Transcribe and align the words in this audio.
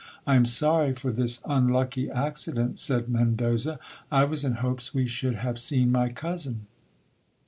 I 0.25 0.35
am 0.35 0.45
sorry 0.45 0.95
for 0.95 1.11
this 1.11 1.41
unlucky 1.45 2.09
accident, 2.09 2.79
said 2.79 3.07
Mendoza, 3.07 3.77
I 4.11 4.23
was 4.23 4.43
in 4.43 4.53
hopes 4.53 4.95
we 4.95 5.05
should 5.05 5.35
have 5.35 5.59
seen 5.59 5.91
my 5.91 6.09
cousin. 6.09 6.65